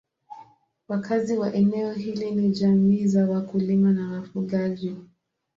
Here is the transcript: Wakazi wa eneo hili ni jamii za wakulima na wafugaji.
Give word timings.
Wakazi 0.87 1.37
wa 1.37 1.53
eneo 1.53 1.93
hili 1.93 2.31
ni 2.31 2.49
jamii 2.49 3.05
za 3.07 3.25
wakulima 3.29 3.91
na 3.91 4.11
wafugaji. 4.11 4.95